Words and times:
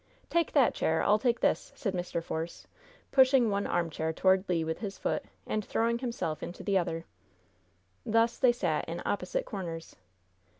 "Take 0.31 0.53
that 0.53 0.73
chair! 0.73 1.03
I'll 1.03 1.19
take 1.19 1.41
this," 1.41 1.71
said 1.75 1.93
Mr. 1.93 2.23
Force, 2.23 2.65
pushing 3.11 3.51
one 3.51 3.67
armchair 3.67 4.11
toward 4.11 4.43
Le 4.49 4.65
with 4.65 4.79
his 4.79 4.97
foot, 4.97 5.23
and 5.45 5.63
throwing 5.63 5.99
himself 5.99 6.41
into 6.41 6.63
the 6.63 6.75
other. 6.75 7.05
Thus 8.03 8.39
they 8.39 8.51
sat 8.51 8.89
in 8.89 9.03
opposite 9.05 9.45
corners. 9.45 9.97